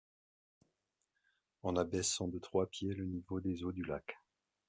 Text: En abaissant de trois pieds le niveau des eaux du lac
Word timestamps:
En 1.61 1.75
abaissant 1.75 2.27
de 2.27 2.39
trois 2.39 2.65
pieds 2.65 2.95
le 2.95 3.05
niveau 3.05 3.39
des 3.39 3.61
eaux 3.63 3.71
du 3.71 3.83
lac 3.83 4.17